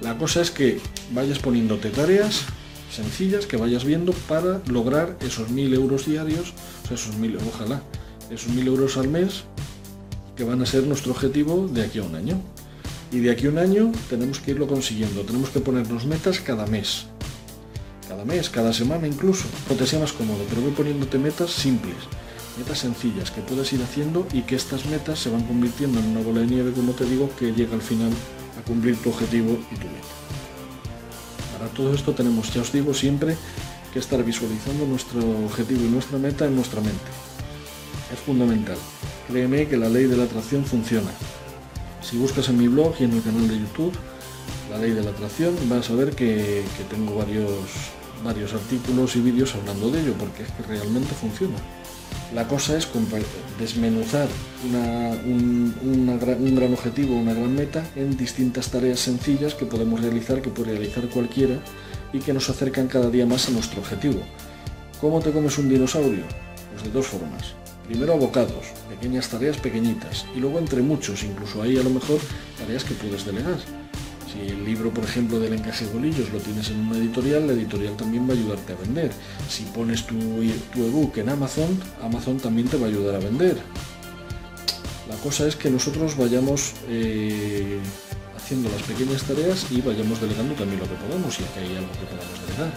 La 0.00 0.16
cosa 0.16 0.40
es 0.40 0.50
que 0.50 0.80
vayas 1.12 1.38
poniéndote 1.38 1.90
tareas 1.90 2.44
sencillas 2.90 3.46
que 3.46 3.56
vayas 3.56 3.84
viendo 3.84 4.12
para 4.12 4.60
lograr 4.66 5.16
esos 5.20 5.50
1000 5.50 5.74
euros 5.74 6.06
diarios, 6.06 6.54
o 6.84 6.88
sea, 6.88 6.96
esos 6.96 7.16
1000, 7.16 7.38
ojalá, 7.46 7.82
esos 8.30 8.50
1000 8.52 8.66
euros 8.66 8.96
al 8.96 9.08
mes 9.08 9.44
que 10.36 10.44
van 10.44 10.62
a 10.62 10.66
ser 10.66 10.84
nuestro 10.84 11.12
objetivo 11.12 11.68
de 11.68 11.82
aquí 11.82 11.98
a 11.98 12.04
un 12.04 12.14
año. 12.14 12.40
Y 13.10 13.20
de 13.20 13.30
aquí 13.30 13.46
un 13.46 13.58
año 13.58 13.90
tenemos 14.10 14.38
que 14.40 14.50
irlo 14.50 14.66
consiguiendo, 14.66 15.22
tenemos 15.22 15.48
que 15.50 15.60
ponernos 15.60 16.04
metas 16.04 16.40
cada 16.40 16.66
mes. 16.66 17.06
Cada 18.06 18.24
mes, 18.24 18.50
cada 18.50 18.72
semana 18.72 19.06
incluso, 19.06 19.44
no 19.68 19.76
te 19.76 19.86
sea 19.86 19.98
más 19.98 20.12
cómodo, 20.12 20.44
pero 20.48 20.60
voy 20.60 20.72
poniéndote 20.72 21.18
metas 21.18 21.50
simples. 21.50 21.96
Metas 22.58 22.80
sencillas 22.80 23.30
que 23.30 23.40
puedes 23.40 23.72
ir 23.72 23.82
haciendo 23.82 24.26
y 24.32 24.42
que 24.42 24.56
estas 24.56 24.84
metas 24.86 25.18
se 25.18 25.30
van 25.30 25.42
convirtiendo 25.44 26.00
en 26.00 26.06
una 26.06 26.20
bola 26.20 26.40
de 26.40 26.46
nieve, 26.46 26.72
como 26.72 26.92
te 26.92 27.04
digo, 27.04 27.30
que 27.38 27.52
llega 27.52 27.74
al 27.74 27.82
final 27.82 28.10
a 28.58 28.66
cumplir 28.66 28.96
tu 28.96 29.10
objetivo 29.10 29.52
y 29.70 29.74
tu 29.76 29.86
meta. 29.86 30.08
Para 31.56 31.70
todo 31.70 31.94
esto 31.94 32.12
tenemos, 32.12 32.52
ya 32.52 32.62
os 32.62 32.72
digo, 32.72 32.92
siempre 32.92 33.36
que 33.92 33.98
estar 34.00 34.22
visualizando 34.22 34.86
nuestro 34.86 35.20
objetivo 35.46 35.84
y 35.84 35.88
nuestra 35.88 36.18
meta 36.18 36.46
en 36.46 36.56
nuestra 36.56 36.80
mente. 36.80 37.10
Es 38.12 38.20
fundamental. 38.20 38.76
Créeme 39.28 39.66
que 39.66 39.76
la 39.76 39.88
ley 39.88 40.04
de 40.04 40.16
la 40.16 40.24
atracción 40.24 40.64
funciona. 40.64 41.10
Si 42.02 42.16
buscas 42.16 42.48
en 42.48 42.58
mi 42.58 42.68
blog 42.68 42.94
y 43.00 43.04
en 43.04 43.12
el 43.12 43.22
canal 43.22 43.48
de 43.48 43.58
YouTube, 43.58 43.92
la 44.70 44.78
ley 44.78 44.92
de 44.92 45.02
la 45.02 45.10
atracción, 45.10 45.54
vas 45.68 45.90
a 45.90 45.94
ver 45.94 46.14
que, 46.14 46.62
tengo 46.90 47.16
varios, 47.16 47.48
varios 48.24 48.54
artículos 48.54 49.16
y 49.16 49.20
vídeos 49.20 49.54
hablando 49.54 49.90
de 49.90 50.00
ello, 50.00 50.14
porque 50.18 50.42
es 50.42 50.50
que 50.50 50.62
realmente 50.62 51.14
funciona. 51.14 51.56
La 52.34 52.46
cosa 52.46 52.76
es 52.76 52.86
desmenuzar 53.58 54.28
un, 55.24 55.74
un, 55.82 56.54
gran 56.56 56.72
objetivo, 56.72 57.16
una 57.16 57.32
gran 57.32 57.54
meta 57.54 57.82
en 57.96 58.16
distintas 58.16 58.68
tareas 58.68 59.00
sencillas 59.00 59.54
que 59.54 59.64
podemos 59.64 60.00
realizar, 60.00 60.42
que 60.42 60.50
puede 60.50 60.72
realizar 60.72 61.08
cualquiera 61.08 61.58
y 62.12 62.18
que 62.18 62.34
nos 62.34 62.50
acercan 62.50 62.88
cada 62.88 63.08
día 63.08 63.26
más 63.26 63.48
a 63.48 63.52
nuestro 63.52 63.80
objetivo. 63.80 64.20
¿Cómo 65.00 65.20
te 65.20 65.30
comes 65.30 65.56
un 65.58 65.68
dinosaurio? 65.68 66.24
Pues 66.72 66.84
de 66.84 66.90
dos 66.90 67.06
formas. 67.06 67.54
Primero 67.88 68.12
a 68.12 68.16
bocados, 68.16 68.66
pequeñas 68.86 69.30
tareas 69.30 69.56
pequeñitas, 69.56 70.26
y 70.36 70.40
luego 70.40 70.58
entre 70.58 70.82
muchos, 70.82 71.24
incluso 71.24 71.62
ahí 71.62 71.78
a 71.78 71.82
lo 71.82 71.88
mejor 71.88 72.20
tareas 72.58 72.84
que 72.84 72.92
puedes 72.92 73.24
delegar. 73.24 73.56
Si 74.30 74.40
el 74.40 74.62
libro, 74.62 74.90
por 74.92 75.04
ejemplo, 75.04 75.40
del 75.40 75.54
encaje 75.54 75.86
de 75.86 75.92
bolillos 75.94 76.30
lo 76.30 76.38
tienes 76.38 76.68
en 76.68 76.80
una 76.80 76.98
editorial, 76.98 77.46
la 77.46 77.54
editorial 77.54 77.96
también 77.96 78.28
va 78.28 78.34
a 78.34 78.36
ayudarte 78.36 78.74
a 78.74 78.76
vender. 78.76 79.10
Si 79.48 79.62
pones 79.64 80.06
tu, 80.06 80.18
tu 80.74 80.84
ebook 80.84 81.16
en 81.16 81.30
Amazon, 81.30 81.80
Amazon 82.02 82.36
también 82.36 82.68
te 82.68 82.76
va 82.76 82.84
a 82.84 82.90
ayudar 82.90 83.14
a 83.14 83.20
vender. 83.20 83.56
La 85.08 85.16
cosa 85.16 85.48
es 85.48 85.56
que 85.56 85.70
nosotros 85.70 86.14
vayamos 86.14 86.74
eh, 86.90 87.78
haciendo 88.36 88.68
las 88.68 88.82
pequeñas 88.82 89.22
tareas 89.22 89.64
y 89.70 89.80
vayamos 89.80 90.20
delegando 90.20 90.52
también 90.52 90.80
lo 90.80 90.86
que 90.86 90.94
podamos, 90.96 91.40
y 91.40 91.44
aquí 91.44 91.60
hay 91.60 91.76
algo 91.78 91.92
que 91.92 92.04
podamos 92.04 92.40
delegar. 92.46 92.70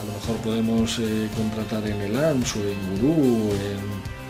A 0.00 0.04
lo 0.06 0.12
mejor 0.12 0.36
podemos 0.44 0.98
eh, 1.00 1.28
contratar 1.36 1.84
en 1.88 2.00
el 2.02 2.16
ANS 2.16 2.54
o 2.54 2.60
en 2.60 3.00
Guru, 3.00 3.50
en 3.50 4.23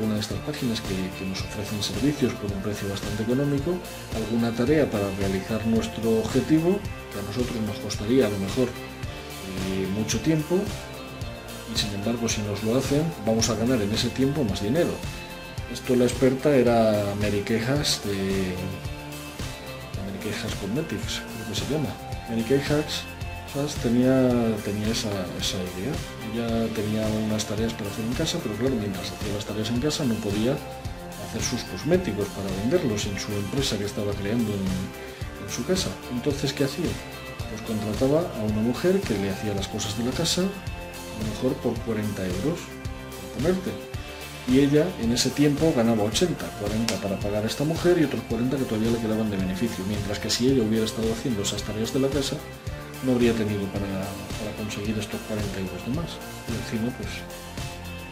alguna 0.00 0.14
de 0.14 0.20
estas 0.20 0.38
páginas 0.38 0.80
que, 0.80 1.26
nos 1.26 1.42
ofrecen 1.42 1.82
servicios 1.82 2.32
por 2.34 2.50
un 2.50 2.62
precio 2.62 2.88
bastante 2.88 3.22
económico, 3.22 3.76
alguna 4.16 4.50
tarea 4.50 4.90
para 4.90 5.10
realizar 5.18 5.66
nuestro 5.66 6.20
objetivo, 6.20 6.78
que 7.12 7.18
a 7.18 7.22
nosotros 7.22 7.60
nos 7.66 7.76
costaría 7.80 8.26
a 8.26 8.30
lo 8.30 8.38
mejor 8.38 8.68
eh, 8.68 9.86
mucho 9.94 10.18
tiempo, 10.20 10.56
y 11.72 11.78
sin 11.78 11.92
embargo 11.94 12.28
si 12.28 12.40
nos 12.42 12.62
lo 12.64 12.78
hacen 12.78 13.02
vamos 13.26 13.50
a 13.50 13.54
ganar 13.56 13.80
en 13.82 13.92
ese 13.92 14.08
tiempo 14.08 14.42
más 14.42 14.62
dinero. 14.62 14.92
Esto 15.70 15.94
la 15.94 16.04
experta 16.04 16.56
era 16.56 17.04
Mary 17.20 17.42
Quejas 17.44 18.00
de, 18.04 18.56
Mary 20.00 20.18
Quejas 20.22 20.54
Cosmetics, 20.54 21.20
creo 21.20 21.46
que 21.48 21.54
se 21.54 21.70
llama. 21.70 21.90
Mary 22.30 22.42
Quejas 22.42 23.04
tenía, 23.82 24.56
tenía 24.64 24.88
esa, 24.88 25.10
idea. 25.10 25.92
Ella 26.32 26.68
tenía 26.74 27.06
unas 27.26 27.44
tareas 27.44 27.72
para 27.74 27.90
hacer 27.90 28.04
en 28.04 28.12
casa, 28.14 28.38
pero 28.42 28.54
claro, 28.54 28.76
mientras 28.76 29.10
hacía 29.10 29.34
las 29.34 29.44
tareas 29.44 29.68
en 29.70 29.80
casa 29.80 30.04
no 30.04 30.14
podía 30.14 30.56
hacer 31.28 31.42
sus 31.42 31.62
cosméticos 31.64 32.28
para 32.28 32.48
venderlos 32.62 33.06
en 33.06 33.18
su 33.18 33.32
empresa 33.32 33.76
que 33.78 33.84
estaba 33.84 34.12
creando 34.12 34.52
en, 34.52 35.00
su 35.50 35.66
casa. 35.66 35.88
Entonces, 36.12 36.52
¿qué 36.52 36.62
hacía? 36.62 36.86
Pues 37.50 37.60
contrataba 37.62 38.20
a 38.20 38.42
una 38.44 38.62
mujer 38.62 39.00
que 39.00 39.18
le 39.18 39.30
hacía 39.30 39.52
las 39.52 39.66
cosas 39.66 39.98
de 39.98 40.04
la 40.04 40.12
casa, 40.12 40.42
a 40.42 41.18
lo 41.18 41.28
mejor 41.28 41.54
por 41.60 41.74
40 41.86 42.24
euros, 42.24 42.60
por 43.34 43.42
ponerte. 43.42 43.70
Y 44.46 44.60
ella 44.60 44.86
en 45.02 45.10
ese 45.10 45.30
tiempo 45.30 45.72
ganaba 45.76 46.04
80, 46.04 46.46
40 46.60 46.94
para 47.00 47.18
pagar 47.18 47.42
a 47.42 47.48
esta 47.48 47.64
mujer 47.64 47.98
y 47.98 48.04
otros 48.04 48.22
40 48.28 48.58
que 48.58 48.62
todavía 48.62 48.92
le 48.92 48.98
quedaban 48.98 49.28
de 49.28 49.38
beneficio. 49.38 49.84
Mientras 49.88 50.20
que 50.20 50.30
si 50.30 50.46
ella 50.46 50.62
hubiera 50.62 50.84
estado 50.84 51.12
haciendo 51.12 51.42
esas 51.42 51.64
tareas 51.64 51.92
de 51.92 51.98
la 51.98 52.08
casa, 52.08 52.36
no 53.04 53.12
habría 53.12 53.32
tenido 53.32 53.64
para, 53.72 53.86
conseguir 54.56 54.98
estos 54.98 55.20
40 55.28 55.58
euros 55.58 55.86
de 55.86 55.92
más. 55.94 56.10
Y 56.48 56.52
encima, 56.52 56.94
pues, 56.96 57.08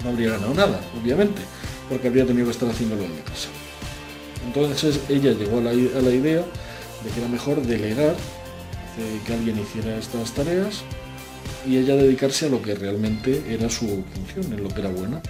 no 0.02 0.10
habría 0.10 0.30
ganado 0.30 0.54
nada, 0.54 0.80
obviamente, 1.00 1.42
porque 1.88 2.08
habría 2.08 2.26
tenido 2.26 2.46
que 2.46 2.52
estar 2.52 2.68
haciéndolo 2.68 3.04
en 3.04 3.16
la 3.16 3.24
casa. 3.24 3.48
Entonces 4.46 5.00
ella 5.08 5.32
llegó 5.32 5.58
a 5.58 5.62
la, 5.62 5.72
idea 5.74 6.42
de 7.04 7.10
que 7.10 7.20
era 7.20 7.28
mejor 7.28 7.60
delegar, 7.62 8.16
que 9.26 9.32
alguien 9.32 9.58
hiciera 9.58 9.96
estas 9.96 10.32
tareas 10.32 10.82
y 11.66 11.76
ella 11.76 11.96
dedicarse 11.96 12.46
a 12.46 12.48
lo 12.48 12.62
que 12.62 12.74
realmente 12.74 13.42
era 13.48 13.68
su 13.68 14.04
función, 14.14 14.52
en 14.52 14.62
lo 14.62 14.68
que 14.68 14.80
era 14.80 14.90
buena. 14.90 15.20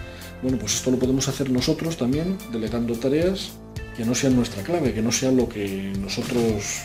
Bueno, 0.42 0.58
pues 0.58 0.74
esto 0.74 0.90
lo 0.90 0.98
podemos 0.98 1.26
hacer 1.28 1.50
nosotros 1.50 1.96
también, 1.96 2.38
delegando 2.52 2.94
tareas 2.94 3.52
que 3.96 4.04
no 4.04 4.14
sean 4.14 4.36
nuestra 4.36 4.62
clave, 4.62 4.94
que 4.94 5.02
no 5.02 5.10
sean 5.10 5.36
lo 5.36 5.48
que 5.48 5.92
nosotros 5.98 6.82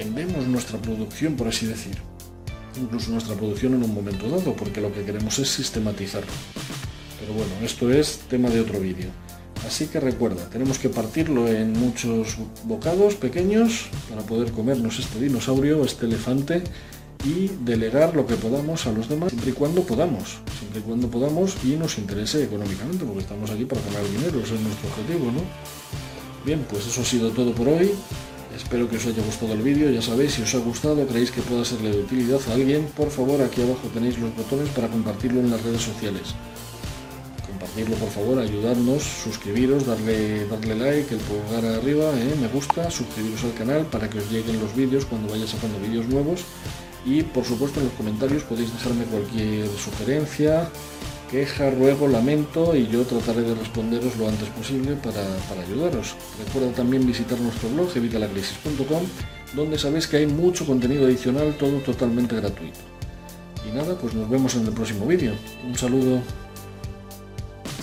vendemos 0.00 0.46
nuestra 0.46 0.78
producción, 0.80 1.36
por 1.36 1.48
así 1.48 1.66
decir. 1.66 1.96
Incluso 2.80 3.10
nuestra 3.10 3.34
producción 3.34 3.74
en 3.74 3.82
un 3.82 3.94
momento 3.94 4.28
dado, 4.30 4.54
porque 4.54 4.80
lo 4.80 4.92
que 4.94 5.04
queremos 5.04 5.38
es 5.38 5.48
sistematizarlo. 5.50 6.32
Pero 7.20 7.34
bueno, 7.34 7.52
esto 7.62 7.92
es 7.92 8.20
tema 8.30 8.48
de 8.48 8.60
otro 8.60 8.80
vídeo. 8.80 9.10
Así 9.66 9.86
que 9.88 10.00
recuerda, 10.00 10.48
tenemos 10.48 10.78
que 10.78 10.88
partirlo 10.88 11.46
en 11.48 11.72
muchos 11.72 12.38
bocados 12.64 13.14
pequeños 13.14 13.88
para 14.08 14.22
poder 14.22 14.52
comernos 14.52 14.98
este 14.98 15.20
dinosaurio, 15.20 15.84
este 15.84 16.06
elefante 16.06 16.62
y 17.22 17.50
delegar 17.62 18.16
lo 18.16 18.26
que 18.26 18.36
podamos 18.36 18.86
a 18.86 18.92
los 18.92 19.10
demás, 19.10 19.28
siempre 19.28 19.50
y 19.50 19.52
cuando 19.52 19.82
podamos, 19.82 20.38
siempre 20.58 20.80
y 20.80 20.82
cuando 20.82 21.10
podamos 21.10 21.56
y 21.62 21.76
nos 21.76 21.98
interese 21.98 22.42
económicamente, 22.42 23.04
porque 23.04 23.20
estamos 23.20 23.50
aquí 23.50 23.66
para 23.66 23.82
ganar 23.82 24.02
dinero, 24.10 24.40
ese 24.40 24.54
es 24.54 24.60
nuestro 24.62 24.88
objetivo, 24.88 25.26
¿no? 25.30 25.42
Bien, 26.46 26.64
pues 26.70 26.86
eso 26.86 27.02
ha 27.02 27.04
sido 27.04 27.30
todo 27.32 27.52
por 27.52 27.68
hoy. 27.68 27.90
Espero 28.62 28.88
que 28.88 28.96
os 28.96 29.06
haya 29.06 29.22
gustado 29.24 29.54
el 29.54 29.62
vídeo, 29.62 29.90
ya 29.90 30.02
sabéis, 30.02 30.34
si 30.34 30.42
os 30.42 30.54
ha 30.54 30.58
gustado, 30.58 31.06
creéis 31.06 31.30
que 31.32 31.40
pueda 31.40 31.64
serle 31.64 31.90
de 31.90 32.00
utilidad 32.00 32.40
a 32.48 32.52
alguien, 32.52 32.84
por 32.94 33.10
favor 33.10 33.40
aquí 33.40 33.62
abajo 33.62 33.88
tenéis 33.92 34.18
los 34.18 34.36
botones 34.36 34.68
para 34.76 34.86
compartirlo 34.86 35.40
en 35.40 35.50
las 35.50 35.62
redes 35.62 35.80
sociales. 35.80 36.34
Compartirlo 37.48 37.96
por 37.96 38.10
favor, 38.10 38.38
ayudarnos, 38.38 39.02
suscribiros, 39.02 39.86
darle, 39.86 40.46
darle 40.46 40.76
like, 40.76 41.14
el 41.14 41.20
pulgar 41.20 41.64
arriba, 41.64 42.12
eh, 42.20 42.36
me 42.38 42.48
gusta, 42.48 42.90
suscribiros 42.90 43.42
al 43.44 43.54
canal 43.54 43.86
para 43.86 44.08
que 44.10 44.18
os 44.18 44.30
lleguen 44.30 44.60
los 44.60 44.76
vídeos 44.76 45.06
cuando 45.06 45.32
vaya 45.32 45.46
sacando 45.46 45.80
vídeos 45.80 46.06
nuevos 46.06 46.44
y 47.04 47.22
por 47.22 47.44
supuesto 47.44 47.80
en 47.80 47.86
los 47.86 47.94
comentarios 47.94 48.42
podéis 48.44 48.72
dejarme 48.72 49.04
cualquier 49.04 49.68
sugerencia, 49.78 50.68
queja, 51.30 51.70
ruego, 51.70 52.08
lamento 52.08 52.74
y 52.74 52.88
yo 52.88 53.04
trataré 53.04 53.42
de 53.42 53.54
responderos 53.54 54.16
lo 54.16 54.28
antes 54.28 54.48
posible 54.48 54.96
para, 54.96 55.22
ayudaros. 55.62 56.16
Recuerda 56.44 56.72
también 56.72 57.06
visitar 57.06 57.38
nuestro 57.40 57.68
blog 57.70 57.96
evitalacrisis.com 57.96 59.04
donde 59.54 59.78
sabéis 59.78 60.06
que 60.06 60.18
hay 60.18 60.26
mucho 60.26 60.66
contenido 60.66 61.06
adicional, 61.06 61.56
todo 61.58 61.78
totalmente 61.78 62.36
gratuito. 62.36 62.78
Y 63.68 63.76
nada, 63.76 63.96
pues 63.96 64.14
nos 64.14 64.28
vemos 64.28 64.54
en 64.54 64.66
el 64.66 64.72
próximo 64.72 65.06
vídeo. 65.06 65.32
Un 65.66 65.76
saludo. 65.76 66.20